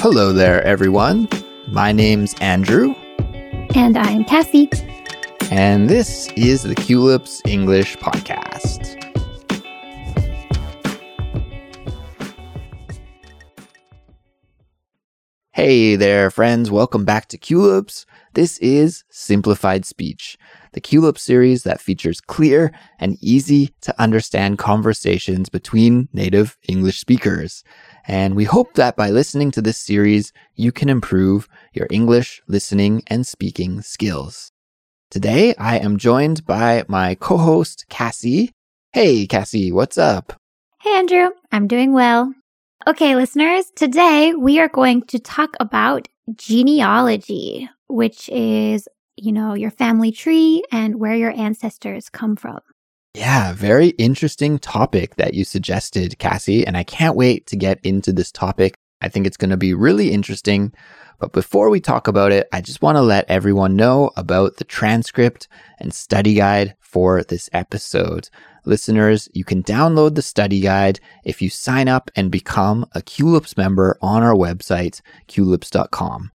Hello 0.00 0.32
there, 0.32 0.62
everyone. 0.64 1.28
My 1.68 1.92
name's 1.92 2.34
Andrew, 2.40 2.94
And 3.74 3.96
I'm 3.98 4.24
Kassy. 4.24 4.68
and 5.50 5.88
this 5.88 6.28
is 6.36 6.62
the 6.62 6.74
Culips 6.74 7.40
English 7.46 7.96
Podcast. 7.98 8.96
Hey 15.52 15.96
there, 15.96 16.30
friends. 16.30 16.70
Welcome 16.70 17.04
back 17.04 17.26
to 17.28 17.38
Culips. 17.38 18.06
This 18.34 18.56
is 18.58 19.02
Simplified 19.10 19.84
Speech, 19.84 20.38
the 20.72 20.80
Culip 20.80 21.18
series 21.18 21.64
that 21.64 21.80
features 21.80 22.20
clear 22.20 22.72
and 23.00 23.18
easy 23.20 23.74
to 23.80 24.00
understand 24.00 24.58
conversations 24.58 25.48
between 25.48 26.08
native 26.12 26.56
English 26.68 27.00
speakers. 27.00 27.64
And 28.06 28.34
we 28.34 28.44
hope 28.44 28.74
that 28.74 28.96
by 28.96 29.10
listening 29.10 29.50
to 29.52 29.62
this 29.62 29.78
series, 29.78 30.32
you 30.54 30.72
can 30.72 30.88
improve 30.88 31.48
your 31.72 31.86
English 31.90 32.42
listening 32.48 33.02
and 33.06 33.26
speaking 33.26 33.82
skills. 33.82 34.50
Today, 35.10 35.54
I 35.56 35.78
am 35.78 35.98
joined 35.98 36.46
by 36.46 36.84
my 36.88 37.14
co-host, 37.16 37.86
Kassy. 37.90 38.50
Hey, 38.92 39.26
Kassy, 39.26 39.72
what's 39.72 39.98
up? 39.98 40.32
Hey, 40.80 40.96
Andrew. 40.96 41.30
I'm 41.52 41.66
doing 41.66 41.92
well. 41.92 42.32
Okay, 42.86 43.14
listeners, 43.14 43.66
today 43.76 44.34
we 44.34 44.58
are 44.60 44.68
going 44.68 45.02
to 45.02 45.18
talk 45.18 45.54
about 45.60 46.08
genealogy, 46.34 47.68
which 47.88 48.28
is, 48.30 48.88
you 49.16 49.32
know, 49.32 49.54
your 49.54 49.70
family 49.70 50.12
tree 50.12 50.62
and 50.72 50.98
where 50.98 51.14
your 51.14 51.32
ancestors 51.32 52.08
come 52.08 52.36
from. 52.36 52.60
Yeah, 53.14 53.52
very 53.54 53.88
interesting 53.88 54.58
topic 54.58 55.16
that 55.16 55.34
you 55.34 55.44
suggested, 55.44 56.16
Kassy, 56.20 56.64
and 56.64 56.76
I 56.76 56.84
can't 56.84 57.16
wait 57.16 57.46
to 57.48 57.56
get 57.56 57.80
into 57.82 58.12
this 58.12 58.30
topic. 58.30 58.74
I 59.02 59.08
think 59.08 59.26
it's 59.26 59.36
going 59.36 59.50
to 59.50 59.56
be 59.56 59.74
really 59.74 60.12
interesting. 60.12 60.72
But 61.18 61.32
before 61.32 61.70
we 61.70 61.80
talk 61.80 62.06
about 62.06 62.30
it, 62.30 62.48
I 62.52 62.60
just 62.60 62.82
want 62.82 62.96
to 62.96 63.02
let 63.02 63.28
everyone 63.28 63.74
know 63.74 64.10
about 64.16 64.56
the 64.56 64.64
transcript 64.64 65.48
and 65.78 65.92
study 65.92 66.34
guide 66.34 66.76
for 66.78 67.24
this 67.24 67.50
episode. 67.52 68.28
Listeners, 68.64 69.28
you 69.32 69.44
can 69.44 69.62
download 69.62 70.14
the 70.14 70.22
study 70.22 70.60
guide 70.60 71.00
if 71.24 71.42
you 71.42 71.50
sign 71.50 71.88
up 71.88 72.10
and 72.14 72.30
become 72.30 72.86
a 72.94 73.00
Culips 73.00 73.56
member 73.56 73.98
on 74.00 74.22
our 74.22 74.34
website, 74.34 75.00
culips.com. 75.28 76.30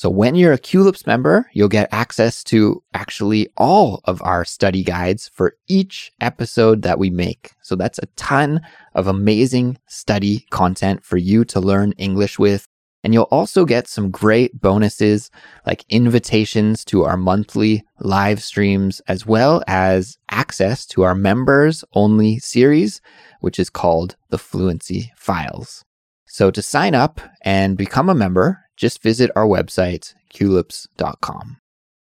So 0.00 0.08
when 0.08 0.34
you're 0.34 0.54
a 0.54 0.58
Culips 0.58 1.06
member, 1.06 1.50
you'll 1.52 1.68
get 1.68 1.92
access 1.92 2.42
to 2.44 2.82
actually 2.94 3.50
all 3.58 4.00
of 4.06 4.22
our 4.22 4.46
study 4.46 4.82
guides 4.82 5.28
for 5.28 5.58
each 5.68 6.10
episode 6.22 6.80
that 6.80 6.98
we 6.98 7.10
make. 7.10 7.50
So 7.60 7.76
that's 7.76 7.98
a 7.98 8.06
ton 8.16 8.62
of 8.94 9.06
amazing 9.06 9.76
study 9.88 10.46
content 10.48 11.04
for 11.04 11.18
you 11.18 11.44
to 11.44 11.60
learn 11.60 11.92
English 11.98 12.38
with. 12.38 12.64
And 13.04 13.12
you'll 13.12 13.24
also 13.24 13.66
get 13.66 13.88
some 13.88 14.10
great 14.10 14.58
bonuses 14.58 15.30
like 15.66 15.84
invitations 15.90 16.82
to 16.86 17.04
our 17.04 17.18
monthly 17.18 17.84
live 17.98 18.42
streams, 18.42 19.02
as 19.06 19.26
well 19.26 19.62
as 19.66 20.16
access 20.30 20.86
to 20.86 21.02
our 21.02 21.14
members 21.14 21.84
only 21.92 22.38
series, 22.38 23.02
which 23.40 23.58
is 23.58 23.68
called 23.68 24.16
the 24.30 24.38
Fluency 24.38 25.12
Files. 25.14 25.84
So 26.26 26.50
to 26.52 26.62
sign 26.62 26.94
up 26.94 27.20
and 27.42 27.76
become 27.76 28.08
a 28.08 28.14
member, 28.14 28.60
just 28.80 29.02
visit 29.02 29.30
our 29.36 29.46
website, 29.46 30.14
culips.com. 30.32 31.58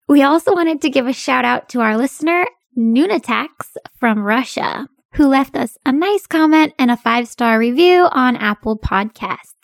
We 0.09 0.23
also 0.23 0.55
wanted 0.55 0.81
to 0.83 0.91
give 0.91 1.09
a 1.09 1.13
shout 1.13 1.45
out 1.45 1.69
to 1.71 1.81
our 1.81 1.97
listener, 1.97 2.47
Nunatax 2.79 3.77
from 3.99 4.23
Russia, 4.23 4.89
who 5.15 5.27
left 5.27 5.57
us 5.57 5.77
a 5.85 5.91
nice 5.91 6.27
comment 6.29 6.73
and 6.79 6.91
a 6.91 6.97
five 6.97 7.27
star 7.27 7.59
review 7.59 8.09
on 8.13 8.37
Apple 8.37 8.79
Podcasts. 8.79 9.55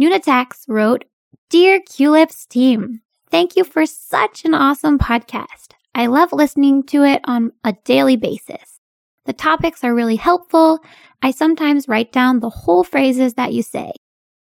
Nunatax 0.00 0.64
wrote, 0.66 1.04
Dear 1.48 1.80
Culips 1.80 2.48
team, 2.48 3.02
thank 3.30 3.54
you 3.56 3.62
for 3.62 3.86
such 3.86 4.44
an 4.44 4.54
awesome 4.54 4.98
podcast. 4.98 5.74
I 5.94 6.06
love 6.06 6.32
listening 6.32 6.82
to 6.84 7.04
it 7.04 7.20
on 7.24 7.52
a 7.62 7.74
daily 7.84 8.16
basis. 8.16 8.80
The 9.26 9.32
topics 9.32 9.84
are 9.84 9.94
really 9.94 10.16
helpful. 10.16 10.80
I 11.22 11.30
sometimes 11.30 11.86
write 11.86 12.10
down 12.10 12.40
the 12.40 12.50
whole 12.50 12.82
phrases 12.82 13.34
that 13.34 13.52
you 13.52 13.62
say. 13.62 13.92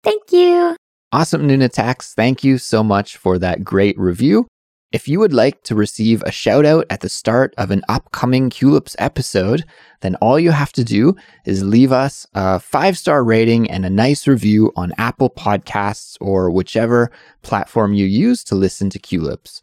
Thank 0.02 0.32
you. 0.32 0.76
Awesome, 1.12 1.48
Nunatax. 1.48 2.14
Thank 2.14 2.44
you 2.44 2.56
so 2.56 2.84
much 2.84 3.16
for 3.16 3.36
that 3.38 3.64
great 3.64 3.98
review. 3.98 4.46
If 4.92 5.08
you 5.08 5.18
would 5.18 5.32
like 5.32 5.64
to 5.64 5.74
receive 5.74 6.22
a 6.22 6.30
shout 6.30 6.64
out 6.64 6.86
at 6.88 7.00
the 7.00 7.08
start 7.08 7.52
of 7.58 7.72
an 7.72 7.82
upcoming 7.88 8.48
Culips 8.48 8.94
episode, 8.96 9.64
then 10.02 10.14
all 10.16 10.38
you 10.38 10.52
have 10.52 10.72
to 10.74 10.84
do 10.84 11.16
is 11.44 11.64
leave 11.64 11.90
us 11.90 12.28
a 12.34 12.60
five 12.60 12.96
star 12.96 13.24
rating 13.24 13.68
and 13.68 13.84
a 13.84 13.90
nice 13.90 14.28
review 14.28 14.72
on 14.76 14.92
Apple 14.98 15.30
Podcasts 15.30 16.16
or 16.20 16.48
whichever 16.48 17.10
platform 17.42 17.92
you 17.92 18.06
use 18.06 18.44
to 18.44 18.54
listen 18.54 18.88
to 18.90 19.00
Culips. 19.00 19.62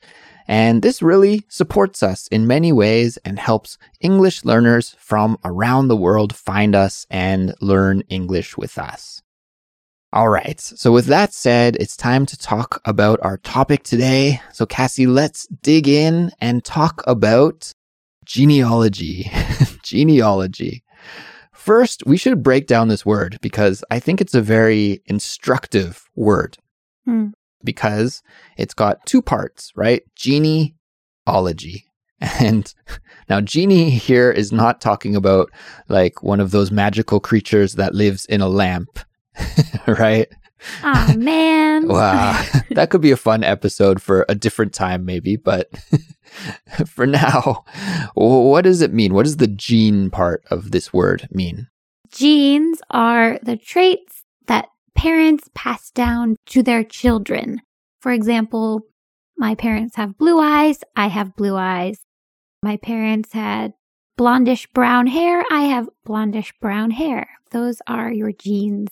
And 0.50 0.82
this 0.82 1.02
really 1.02 1.46
supports 1.48 2.04
us 2.04 2.28
in 2.28 2.46
many 2.46 2.74
ways 2.74 3.18
and 3.24 3.40
helps 3.40 3.78
English 4.02 4.44
learners 4.44 4.98
from 5.00 5.38
around 5.46 5.88
the 5.88 5.96
world 5.96 6.36
find 6.36 6.76
us 6.76 7.06
and 7.10 7.56
learn 7.62 8.02
English 8.10 8.58
with 8.58 8.78
us. 8.78 9.24
All 10.18 10.30
right. 10.30 10.60
So 10.60 10.92
with 10.92 11.06
that 11.06 11.32
said, 11.32 11.76
it's 11.76 11.96
time 11.96 12.26
to 12.26 12.36
talk 12.36 12.82
about 12.86 13.20
our 13.22 13.38
topic 13.38 13.84
today. 13.84 14.42
So 14.52 14.66
Kassy, 14.66 15.08
let's 15.08 15.46
dig 15.62 15.88
in 15.88 16.32
and 16.42 16.66
talk 16.66 17.04
about 17.06 17.72
genealogy. 18.26 19.30
genealogy. 19.84 20.84
First, 21.54 22.02
we 22.08 22.18
should 22.18 22.42
break 22.42 22.66
down 22.66 22.88
this 22.88 23.06
word 23.06 23.38
because 23.44 23.84
I 23.92 24.00
think 24.00 24.20
it's 24.20 24.34
a 24.34 24.42
very 24.42 25.04
instructive 25.06 26.04
word 26.16 26.58
Hmm. 27.06 27.28
because 27.64 28.24
it's 28.58 28.74
got 28.74 29.06
two 29.06 29.22
parts, 29.22 29.72
right? 29.76 30.02
Genealogy. 30.16 31.86
And 32.40 32.74
now 33.30 33.40
genie 33.42 33.92
here 33.92 34.32
is 34.32 34.52
not 34.52 34.82
talking 34.82 35.16
about 35.16 35.52
like 35.90 36.24
one 36.24 36.40
of 36.40 36.50
those 36.50 36.72
magical 36.72 37.20
creatures 37.20 37.74
that 37.74 37.94
lives 37.94 38.26
in 38.26 38.42
a 38.42 38.50
lamp, 38.50 38.98
right? 39.88 40.28
Aw, 40.84 41.14
man. 41.18 41.88
Wow. 41.88 42.44
that 42.72 42.90
could 42.90 43.02
be 43.02 43.12
a 43.12 43.18
fun 43.18 43.44
episode 43.44 44.02
for 44.02 44.26
a 44.28 44.36
different 44.36 44.74
time, 44.74 45.06
maybe. 45.06 45.36
But 45.36 45.70
for 46.88 47.06
now, 47.06 47.64
what 48.16 48.64
does 48.64 48.82
it 48.82 48.94
mean? 48.94 49.14
What 49.14 49.24
does 49.24 49.38
the 49.38 49.48
gene 49.48 50.10
part 50.10 50.44
of 50.50 50.72
this 50.72 50.92
word 50.92 51.28
mean? 51.32 51.68
Genes 52.12 52.82
are 52.90 53.40
the 53.44 53.58
traits 53.58 54.24
that 54.48 54.70
parents 54.96 55.50
pass 55.54 55.92
down 55.92 56.36
to 56.48 56.64
their 56.64 56.84
children. 56.84 57.62
For 58.02 58.12
example, 58.12 58.82
my 59.38 59.56
parents 59.56 59.96
have 59.96 60.18
blue 60.18 60.40
eyes, 60.40 60.80
I 60.96 61.08
have 61.08 61.36
blue 61.36 61.56
eyes. 61.56 62.00
My 62.64 62.78
parents 62.78 63.34
had 63.34 63.74
blondish 64.18 64.68
brown 64.74 65.08
hair, 65.08 65.44
I 65.52 65.62
have 65.62 65.90
blondish 66.08 66.52
brown 66.60 66.92
hair. 66.92 67.30
Those 67.52 67.82
are 67.88 68.12
your 68.12 68.32
genes. 68.32 68.90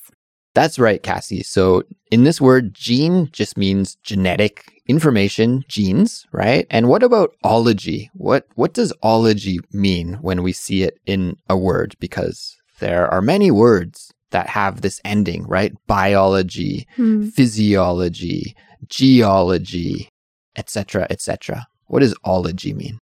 That's 0.56 0.80
right, 0.80 1.04
Kassy. 1.04 1.46
So 1.46 1.84
in 2.12 2.24
this 2.24 2.40
word, 2.40 2.74
gene 2.74 3.30
just 3.32 3.58
means 3.58 3.98
genetic 4.04 4.72
information, 4.88 5.64
genes, 5.68 6.26
right? 6.32 6.66
And 6.72 6.88
what 6.88 7.04
about 7.04 7.36
ology? 7.44 8.10
What 8.14 8.48
what 8.56 8.74
does 8.74 8.94
ology 9.04 9.60
mean 9.74 10.14
when 10.22 10.42
we 10.44 10.54
see 10.54 10.84
it 10.84 10.98
in 11.06 11.36
a 11.50 11.58
word? 11.58 11.96
Because 12.00 12.56
there 12.80 13.08
are 13.14 13.22
many 13.22 13.52
words 13.52 14.12
that 14.32 14.48
have 14.50 14.82
this 14.82 15.02
ending, 15.04 15.46
right? 15.46 15.74
Biology, 15.88 16.88
Hmm. 16.96 17.28
physiology, 17.28 18.56
geology, 18.88 20.10
etc., 20.56 21.06
etc. 21.10 21.68
What 21.88 22.00
does 22.00 22.16
ology 22.24 22.74
mean? 22.74 23.00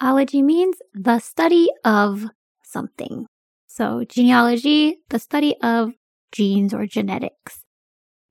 Ology 0.00 0.42
means 0.42 0.76
the 0.94 1.18
study 1.18 1.68
of 1.84 2.26
something. 2.64 3.26
So 3.66 4.04
genealogy, 4.08 4.98
the 5.10 5.18
study 5.18 5.54
of 5.62 5.92
genes 6.34 6.74
or 6.74 6.86
genetics. 6.86 7.64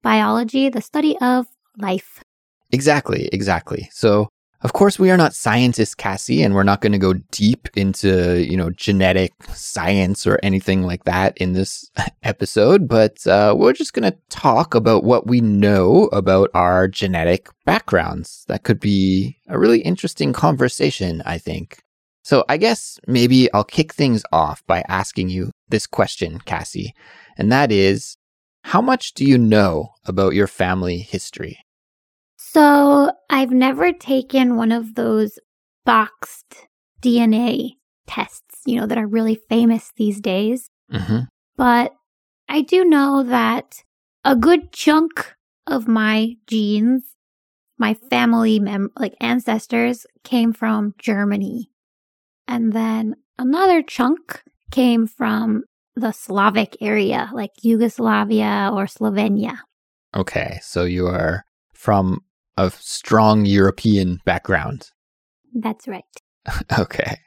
Biology, 0.03 0.69
the 0.69 0.81
study 0.81 1.17
of 1.19 1.47
life. 1.77 2.23
Exactly, 2.71 3.29
exactly. 3.31 3.89
So, 3.91 4.29
of 4.61 4.73
course, 4.73 4.97
we 4.97 5.11
are 5.11 5.17
not 5.17 5.33
scientists, 5.33 5.93
Kassy, 5.93 6.43
and 6.43 6.53
we're 6.55 6.63
not 6.63 6.81
going 6.81 6.93
to 6.93 6.97
go 6.97 7.13
deep 7.31 7.67
into, 7.75 8.43
you 8.43 8.55
know, 8.55 8.69
genetic 8.69 9.33
science 9.53 10.25
or 10.25 10.39
anything 10.41 10.83
like 10.83 11.03
that 11.03 11.37
in 11.37 11.53
this 11.53 11.91
episode, 12.23 12.87
but 12.87 13.25
uh, 13.27 13.53
we're 13.57 13.73
just 13.73 13.93
going 13.93 14.09
to 14.09 14.17
talk 14.29 14.73
about 14.73 15.03
what 15.03 15.27
we 15.27 15.41
know 15.41 16.05
about 16.13 16.49
our 16.53 16.87
genetic 16.87 17.49
backgrounds. 17.65 18.45
That 18.47 18.63
could 18.63 18.79
be 18.79 19.37
a 19.47 19.59
really 19.59 19.81
interesting 19.81 20.31
conversation, 20.33 21.21
I 21.25 21.37
think. 21.37 21.82
So, 22.23 22.45
I 22.47 22.57
guess 22.57 22.99
maybe 23.05 23.51
I'll 23.53 23.65
kick 23.65 23.93
things 23.93 24.23
off 24.31 24.65
by 24.65 24.83
asking 24.87 25.29
you 25.29 25.51
this 25.67 25.85
question, 25.85 26.39
Kassy, 26.39 26.91
and 27.37 27.51
that 27.51 27.71
is 27.71 28.15
how 28.63 28.81
much 28.81 29.13
do 29.13 29.25
you 29.25 29.37
know 29.37 29.89
about 30.05 30.33
your 30.33 30.47
family 30.47 30.99
history? 30.99 31.59
So 32.37 33.11
I've 33.29 33.51
never 33.51 33.91
taken 33.91 34.55
one 34.55 34.71
of 34.71 34.95
those 34.95 35.39
boxed 35.85 36.67
DNA 37.01 37.71
tests, 38.07 38.61
you 38.65 38.79
know, 38.79 38.85
that 38.85 38.97
are 38.97 39.07
really 39.07 39.35
famous 39.35 39.91
these 39.97 40.21
days. 40.21 40.69
hmm 40.89 41.21
But 41.57 41.93
I 42.47 42.61
do 42.61 42.85
know 42.85 43.23
that 43.23 43.83
a 44.23 44.35
good 44.35 44.71
chunk 44.71 45.35
of 45.67 45.87
my 45.87 46.35
genes, 46.47 47.03
my 47.77 47.93
family 47.93 48.59
mem- 48.59 48.91
like 48.97 49.15
ancestors 49.19 50.05
came 50.23 50.53
from 50.53 50.93
Germany. 50.97 51.69
And 52.47 52.73
then 52.73 53.15
another 53.37 53.81
chunk 53.81 54.43
came 54.71 55.07
from 55.07 55.63
the 55.95 56.11
Slavic 56.11 56.77
area, 56.81 57.29
like 57.33 57.51
Yugoslavia 57.61 58.71
or 58.73 58.85
Slovenia. 58.85 59.59
Okay, 60.15 60.59
so 60.61 60.83
you 60.83 61.07
are 61.07 61.43
from 61.73 62.19
a 62.57 62.71
strong 62.71 63.45
European 63.45 64.19
background. 64.25 64.89
That's 65.53 65.87
right. 65.87 66.03
Okay. 66.77 67.17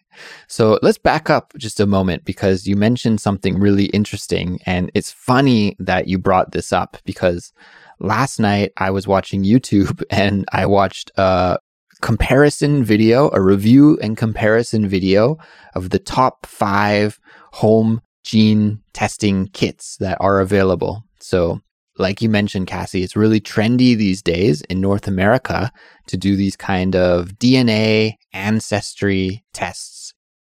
So 0.49 0.79
let's 0.83 0.99
back 0.99 1.29
up 1.29 1.53
just 1.59 1.79
a 1.79 1.87
moment 1.87 2.25
because 2.25 2.67
you 2.67 2.75
mentioned 2.75 3.21
something 3.21 3.59
really 3.59 3.87
interesting. 3.87 4.59
And 4.65 4.91
it's 4.95 5.13
funny 5.13 5.77
that 5.79 6.09
you 6.09 6.19
brought 6.19 6.53
this 6.53 6.73
up 6.73 6.97
because 7.05 7.53
last 7.99 8.41
night 8.41 8.73
I 8.79 8.91
was 8.91 9.07
watching 9.07 9.45
YouTube 9.45 10.03
and 10.11 10.47
I 10.53 10.67
watched 10.67 11.11
a 11.17 11.59
comparison 12.03 12.85
video, 12.85 13.31
a 13.33 13.41
review 13.41 13.99
and 14.03 14.17
comparison 14.17 14.87
video 14.87 15.39
of 15.75 15.91
the 15.91 15.99
top 15.99 16.47
five 16.47 17.19
home 17.53 18.01
gene 18.25 18.83
testing 18.93 19.49
kits 19.49 19.97
that 19.99 20.19
are 20.21 20.41
available. 20.41 21.05
So 21.21 21.61
like 21.99 22.21
you 22.21 22.29
mentioned, 22.29 22.67
Kassy, 22.67 23.03
it's 23.03 23.17
really 23.17 23.41
trendy 23.41 23.97
these 23.97 24.21
days 24.21 24.61
in 24.63 24.81
North 24.81 25.09
America 25.09 25.73
to 26.09 26.17
do 26.17 26.37
these 26.37 26.57
kind 26.57 26.95
of 26.95 27.31
DNA 27.39 28.15
ancestry 28.33 29.45
tests. 29.53 30.13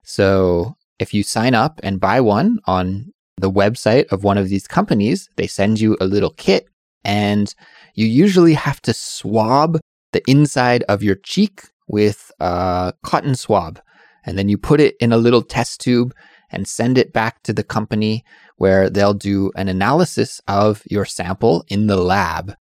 So 0.04 0.76
if 1.00 1.14
you 1.14 1.24
sign 1.24 1.54
up 1.54 1.80
and 1.84 2.00
buy 2.00 2.22
one 2.22 2.60
on 2.66 3.12
the 3.40 3.52
website 3.52 4.12
of 4.12 4.24
one 4.24 4.38
of 4.38 4.50
these 4.50 4.68
companies, 4.68 5.30
they 5.36 5.46
send 5.46 5.80
you 5.80 5.96
a 6.02 6.06
little 6.06 6.32
kit 6.32 6.68
and 7.04 7.54
you 7.94 8.08
usually 8.08 8.56
have 8.56 8.82
to 8.82 8.94
swab 8.94 9.80
the 10.18 10.32
inside 10.32 10.84
of 10.90 11.04
your 11.04 11.16
cheek 11.16 11.62
with 11.88 12.32
a 12.40 12.92
cotton 13.04 13.36
swab. 13.36 13.80
And 14.26 14.38
then 14.38 14.50
you 14.50 14.58
put 14.58 14.80
it 14.80 14.96
in 15.00 15.12
a 15.14 15.18
little 15.18 15.44
test 15.44 15.80
tube 15.80 16.14
and 16.50 16.68
send 16.68 16.98
it 16.98 17.14
back 17.14 17.44
to 17.44 17.54
the 17.54 17.64
company 17.64 18.26
where 18.56 18.90
they'll 18.90 19.14
do 19.14 19.52
an 19.56 19.68
analysis 19.68 20.42
of 20.48 20.82
your 20.90 21.06
sample 21.06 21.64
in 21.68 21.86
the 21.86 21.98
lab. 21.98 22.56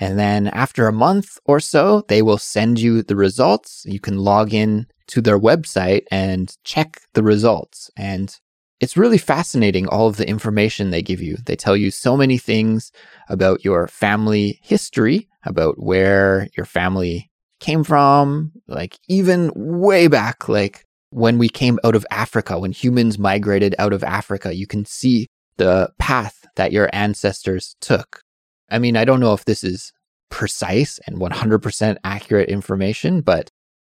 And 0.00 0.18
then 0.18 0.48
after 0.48 0.88
a 0.88 0.92
month 0.92 1.38
or 1.44 1.60
so, 1.60 2.04
they 2.08 2.22
will 2.22 2.38
send 2.38 2.80
you 2.80 3.02
the 3.02 3.16
results. 3.16 3.84
You 3.86 4.00
can 4.00 4.16
log 4.16 4.54
in 4.54 4.86
to 5.08 5.20
their 5.20 5.38
website 5.38 6.04
and 6.10 6.56
check 6.64 7.02
the 7.12 7.22
results. 7.22 7.90
And 7.94 8.34
it's 8.80 8.96
really 8.96 9.18
fascinating, 9.18 9.86
all 9.86 10.08
of 10.08 10.16
the 10.16 10.26
information 10.26 10.90
they 10.90 11.02
give 11.02 11.20
you. 11.20 11.36
They 11.44 11.56
tell 11.56 11.76
you 11.76 11.90
so 11.90 12.16
many 12.16 12.38
things 12.38 12.90
about 13.28 13.64
your 13.64 13.86
family 13.86 14.58
history, 14.62 15.28
about 15.44 15.82
where 15.82 16.48
your 16.56 16.66
family 16.66 17.30
came 17.60 17.84
from, 17.84 18.52
like 18.66 18.98
even 19.08 19.50
way 19.54 20.08
back, 20.08 20.48
like 20.48 20.84
when 21.10 21.38
we 21.38 21.48
came 21.48 21.78
out 21.84 21.94
of 21.94 22.06
Africa, 22.10 22.58
when 22.58 22.72
humans 22.72 23.18
migrated 23.18 23.74
out 23.78 23.92
of 23.92 24.02
Africa, 24.02 24.54
you 24.54 24.66
can 24.66 24.84
see 24.84 25.26
the 25.58 25.90
path 25.98 26.44
that 26.56 26.72
your 26.72 26.88
ancestors 26.92 27.76
took. 27.80 28.22
I 28.70 28.78
mean, 28.78 28.96
I 28.96 29.04
don't 29.04 29.20
know 29.20 29.34
if 29.34 29.44
this 29.44 29.62
is 29.62 29.92
precise 30.30 30.98
and 31.06 31.18
100% 31.18 31.96
accurate 32.04 32.48
information, 32.48 33.20
but 33.20 33.50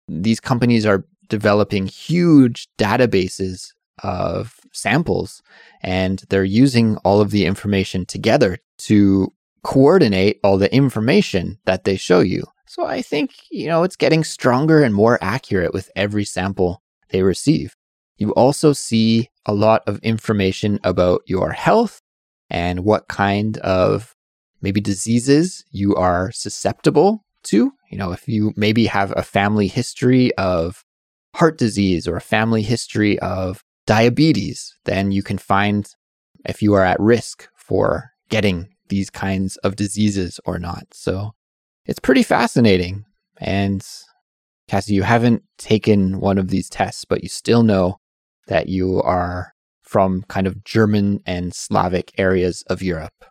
these 0.08 0.40
companies 0.40 0.85
are 0.85 1.05
developing 1.29 1.87
huge 1.87 2.69
databases 2.79 3.69
of 4.02 4.56
samples 4.73 5.40
and 5.82 6.25
they're 6.29 6.44
using 6.44 6.97
all 6.99 7.20
of 7.20 7.31
the 7.31 7.47
information 7.47 8.05
together 8.05 8.58
to 8.79 9.32
coordinate 9.64 10.38
all 10.44 10.58
the 10.58 10.72
information 10.72 11.58
that 11.64 11.84
they 11.84 11.96
show 11.96 12.20
you. 12.20 12.44
So 12.66 12.84
I 12.87 13.02
think, 13.02 13.32
you 13.50 13.66
know, 13.66 13.82
it's 13.82 13.96
getting 13.96 14.22
stronger 14.22 14.82
and 14.82 14.94
more 14.94 15.19
accurate 15.20 15.72
with 15.72 15.90
every 15.96 16.25
sample 16.25 16.82
they 17.11 17.22
receive. 17.22 17.75
You 18.16 18.32
also 18.34 18.72
see 18.72 19.31
a 19.46 19.55
lot 19.55 19.82
of 19.87 19.99
information 20.00 20.78
about 20.84 21.22
your 21.26 21.50
health 21.52 22.00
and 22.49 22.81
what 22.84 23.08
kind 23.08 23.58
of 23.58 24.14
maybe 24.61 24.81
diseases 24.81 25.64
you 25.70 25.94
are 25.96 26.31
susceptible 26.32 27.25
to. 27.44 27.72
You 27.90 27.99
know, 27.99 28.12
if 28.12 28.28
you 28.28 28.52
maybe 28.56 28.87
have 28.87 29.12
a 29.16 29.22
family 29.22 29.66
history 29.66 30.34
of 30.37 30.84
heart 31.34 31.58
disease 31.58 32.06
or 32.06 32.16
a 32.16 32.20
family 32.20 32.62
history 32.62 33.19
of 33.19 33.62
diabetes, 33.87 34.75
then 34.84 35.12
you 35.12 35.22
can 35.22 35.38
find 35.38 35.88
if 36.44 36.62
you 36.62 36.75
are 36.75 36.84
at 36.84 37.00
risk 37.00 37.49
for 37.56 38.11
getting 38.28 38.74
these 38.89 39.11
kinds 39.11 39.57
of 39.59 39.77
diseases 39.77 40.41
or 40.45 40.59
not. 40.59 40.85
So 40.93 41.35
it's 41.87 41.99
pretty 41.99 42.23
fascinating. 42.23 43.05
And 43.39 43.87
Kassy, 44.69 44.91
you 44.91 45.03
haven't 45.03 45.43
taken 45.59 46.21
one 46.21 46.39
of 46.39 46.49
these 46.49 46.69
tests, 46.69 47.05
but 47.05 47.23
you 47.23 47.29
still 47.29 47.63
know 47.63 47.99
that 48.47 48.69
you 48.69 49.01
are 49.03 49.53
from 49.83 50.23
kind 50.29 50.47
of 50.47 50.65
German 50.65 51.21
and 51.27 51.55
Slavic 51.55 52.13
areas 52.19 52.63
of 52.69 52.83
Europe. 52.83 53.25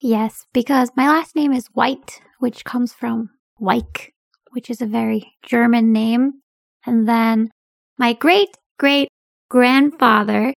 Yes, 0.00 0.46
because 0.52 0.90
my 0.96 1.08
last 1.08 1.36
name 1.36 1.52
is 1.52 1.68
White, 1.74 2.20
which 2.40 2.64
comes 2.64 2.92
from 2.92 3.30
Weich, 3.60 4.08
which 4.50 4.68
is 4.68 4.80
a 4.80 4.86
very 4.86 5.32
German 5.44 5.92
name. 5.92 6.42
And 6.84 7.08
then 7.08 7.50
my 7.98 8.12
great 8.12 8.56
great 8.78 9.08
grandfather 9.48 10.52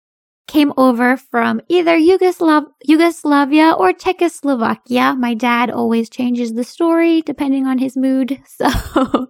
came 0.47 0.73
over 0.77 1.17
from 1.17 1.61
either 1.69 1.97
Yugoslav- 1.97 2.71
Yugoslavia 2.83 3.71
or 3.71 3.93
Czechoslovakia. 3.93 5.15
My 5.17 5.33
dad 5.33 5.69
always 5.69 6.09
changes 6.09 6.53
the 6.53 6.63
story 6.63 7.21
depending 7.21 7.65
on 7.67 7.77
his 7.77 7.97
mood. 7.97 8.41
So, 8.57 9.27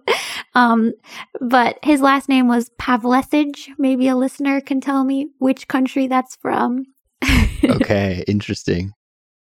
um, 0.54 0.92
but 1.40 1.78
his 1.82 2.00
last 2.00 2.28
name 2.28 2.46
was 2.46 2.70
Pavlesic. 2.80 3.68
Maybe 3.76 4.06
a 4.06 4.14
listener 4.14 4.60
can 4.60 4.80
tell 4.80 5.02
me 5.04 5.28
which 5.38 5.66
country 5.66 6.06
that's 6.06 6.36
from. 6.36 6.84
okay, 7.64 8.22
interesting. 8.28 8.92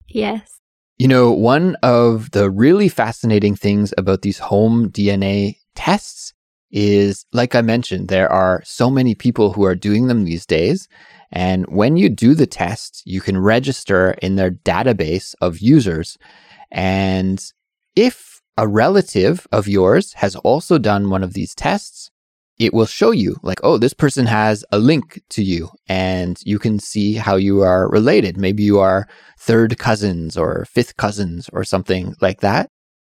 Yes. 0.07 0.59
You 0.97 1.07
know, 1.07 1.31
one 1.31 1.75
of 1.81 2.31
the 2.31 2.51
really 2.51 2.87
fascinating 2.87 3.55
things 3.55 3.93
about 3.97 4.21
these 4.21 4.37
home 4.37 4.91
DNA 4.91 5.57
tests 5.75 6.33
is, 6.73 7.25
like 7.31 7.53
I 7.55 7.61
mentioned, 7.61 8.07
there 8.07 8.29
are 8.31 8.61
so 8.65 8.89
many 8.89 9.15
people 9.15 9.53
who 9.53 9.63
are 9.63 9.75
doing 9.75 10.07
them 10.07 10.25
these 10.25 10.45
days. 10.45 10.89
And 11.31 11.65
when 11.67 11.95
you 11.95 12.09
do 12.09 12.33
the 12.33 12.47
test, 12.47 13.03
you 13.05 13.21
can 13.21 13.37
register 13.37 14.11
in 14.21 14.35
their 14.35 14.51
database 14.51 15.35
of 15.39 15.59
users. 15.59 16.17
And 16.71 17.41
if 17.95 18.41
a 18.57 18.67
relative 18.67 19.47
of 19.51 19.67
yours 19.67 20.13
has 20.13 20.35
also 20.37 20.77
done 20.77 21.09
one 21.09 21.23
of 21.23 21.33
these 21.33 21.53
tests, 21.55 22.09
it 22.59 22.73
will 22.73 22.85
show 22.85 23.11
you 23.11 23.37
like, 23.43 23.59
oh, 23.63 23.77
this 23.77 23.93
person 23.93 24.25
has 24.25 24.63
a 24.71 24.79
link 24.79 25.21
to 25.29 25.43
you 25.43 25.69
and 25.87 26.39
you 26.43 26.59
can 26.59 26.79
see 26.79 27.15
how 27.15 27.35
you 27.35 27.61
are 27.61 27.89
related. 27.89 28.37
Maybe 28.37 28.63
you 28.63 28.79
are 28.79 29.07
third 29.39 29.77
cousins 29.77 30.37
or 30.37 30.65
fifth 30.65 30.97
cousins 30.97 31.49
or 31.51 31.63
something 31.63 32.15
like 32.21 32.41
that. 32.41 32.69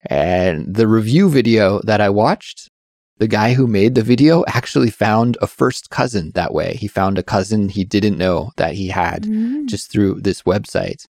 And 0.10 0.74
the 0.74 0.88
review 0.88 1.30
video 1.30 1.82
that 1.84 2.00
I 2.00 2.10
watched, 2.10 2.70
the 3.18 3.28
guy 3.28 3.54
who 3.54 3.68
made 3.68 3.96
the 3.96 4.02
video 4.02 4.44
actually 4.48 4.90
found 4.90 5.38
a 5.42 5.48
first 5.48 5.90
cousin 5.90 6.32
that 6.36 6.54
way. 6.54 6.76
He 6.76 6.88
found 6.88 7.18
a 7.18 7.24
cousin 7.24 7.70
he 7.70 7.86
didn't 7.86 8.18
know 8.18 8.52
that 8.58 8.74
he 8.74 8.90
had 8.90 9.24
mm. 9.24 9.68
just 9.68 9.92
through 9.92 10.22
this 10.22 10.42
website. 10.42 11.08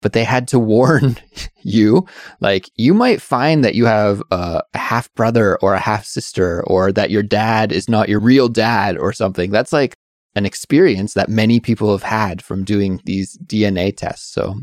But 0.00 0.12
they 0.12 0.22
had 0.22 0.46
to 0.48 0.58
warn 0.60 1.16
you, 1.62 2.06
like, 2.40 2.70
you 2.76 2.94
might 2.94 3.20
find 3.20 3.64
that 3.64 3.74
you 3.74 3.86
have 3.86 4.22
a, 4.30 4.62
a 4.72 4.78
half 4.78 5.12
brother 5.14 5.58
or 5.60 5.74
a 5.74 5.80
half 5.80 6.04
sister, 6.04 6.62
or 6.66 6.92
that 6.92 7.10
your 7.10 7.24
dad 7.24 7.72
is 7.72 7.88
not 7.88 8.08
your 8.08 8.20
real 8.20 8.48
dad 8.48 8.96
or 8.96 9.12
something. 9.12 9.50
That's 9.50 9.72
like 9.72 9.96
an 10.36 10.46
experience 10.46 11.14
that 11.14 11.28
many 11.28 11.58
people 11.58 11.90
have 11.90 12.04
had 12.04 12.40
from 12.40 12.62
doing 12.62 13.00
these 13.04 13.36
DNA 13.38 13.96
tests. 13.96 14.32
So 14.32 14.54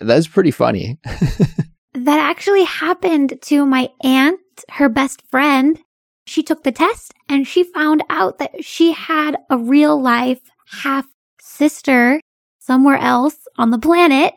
that's 0.00 0.28
pretty 0.28 0.50
funny. 0.50 0.98
that 1.94 2.20
actually 2.20 2.64
happened 2.64 3.38
to 3.42 3.64
my 3.64 3.88
aunt, 4.02 4.40
her 4.68 4.90
best 4.90 5.22
friend 5.30 5.78
she 6.26 6.42
took 6.42 6.62
the 6.62 6.72
test 6.72 7.12
and 7.28 7.46
she 7.46 7.64
found 7.64 8.02
out 8.10 8.38
that 8.38 8.64
she 8.64 8.92
had 8.92 9.36
a 9.50 9.58
real 9.58 10.00
life 10.00 10.40
half 10.66 11.06
sister 11.40 12.20
somewhere 12.58 12.96
else 12.96 13.36
on 13.58 13.70
the 13.70 13.78
planet. 13.78 14.34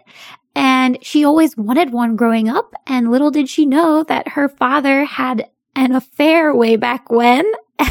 And 0.56 0.98
she 1.02 1.26
always 1.26 1.58
wanted 1.58 1.92
one 1.92 2.16
growing 2.16 2.48
up. 2.48 2.74
And 2.88 3.12
little 3.12 3.32
did 3.32 3.50
she 3.50 3.66
know 3.66 4.04
that 4.04 4.30
her 4.30 4.48
father 4.48 5.04
had 5.04 5.50
an 5.76 5.94
affair 5.94 6.56
way 6.56 6.76
back 6.76 7.10
when. 7.10 7.46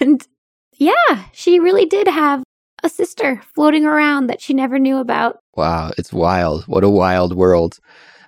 And 0.00 0.26
yeah, 0.74 1.24
she 1.32 1.58
really 1.58 1.86
did 1.86 2.06
have 2.06 2.42
a 2.82 2.88
sister 2.90 3.40
floating 3.54 3.86
around 3.86 4.26
that 4.26 4.42
she 4.42 4.52
never 4.52 4.78
knew 4.78 4.98
about. 4.98 5.38
Wow, 5.56 5.92
it's 5.96 6.12
wild. 6.12 6.64
What 6.64 6.84
a 6.84 6.90
wild 6.90 7.34
world. 7.34 7.78